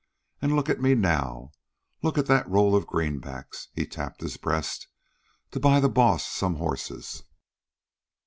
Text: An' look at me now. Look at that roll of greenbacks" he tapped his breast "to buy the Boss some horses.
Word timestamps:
An' 0.41 0.55
look 0.55 0.67
at 0.67 0.81
me 0.81 0.95
now. 0.95 1.51
Look 2.01 2.17
at 2.17 2.25
that 2.25 2.49
roll 2.49 2.75
of 2.75 2.87
greenbacks" 2.87 3.67
he 3.75 3.85
tapped 3.85 4.21
his 4.21 4.35
breast 4.35 4.87
"to 5.51 5.59
buy 5.59 5.79
the 5.79 5.89
Boss 5.89 6.25
some 6.25 6.55
horses. 6.55 7.21